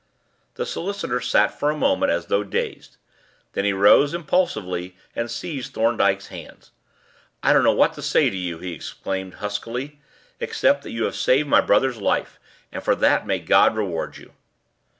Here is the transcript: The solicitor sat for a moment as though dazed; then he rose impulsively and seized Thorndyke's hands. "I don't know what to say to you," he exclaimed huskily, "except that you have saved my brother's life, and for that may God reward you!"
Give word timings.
The 0.55 0.65
solicitor 0.65 1.21
sat 1.21 1.59
for 1.59 1.69
a 1.69 1.77
moment 1.77 2.11
as 2.11 2.25
though 2.25 2.43
dazed; 2.43 2.97
then 3.53 3.65
he 3.65 3.71
rose 3.71 4.15
impulsively 4.15 4.95
and 5.15 5.29
seized 5.29 5.73
Thorndyke's 5.75 6.29
hands. 6.29 6.71
"I 7.43 7.53
don't 7.53 7.63
know 7.63 7.71
what 7.71 7.93
to 7.93 8.01
say 8.01 8.31
to 8.31 8.35
you," 8.35 8.57
he 8.57 8.73
exclaimed 8.73 9.35
huskily, 9.35 10.01
"except 10.39 10.81
that 10.81 10.91
you 10.91 11.03
have 11.03 11.15
saved 11.15 11.47
my 11.47 11.61
brother's 11.61 11.97
life, 12.01 12.39
and 12.71 12.81
for 12.83 12.95
that 12.95 13.27
may 13.27 13.37
God 13.37 13.75
reward 13.75 14.17
you!" 14.17 14.33